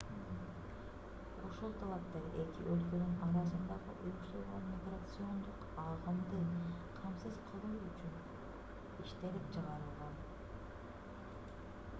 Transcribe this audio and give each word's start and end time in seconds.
ушул 1.47 1.73
талаптар 1.81 2.23
эки 2.43 2.63
өлкөнүн 2.75 3.13
арасындагы 3.25 3.93
уюштурулган 4.07 4.65
миграциондук 4.71 5.67
агымды 5.85 6.41
камсыз 7.01 7.39
кылуу 7.53 7.77
үчүн 7.93 8.19
иштелип 9.07 9.47
чыгарылган 9.57 10.19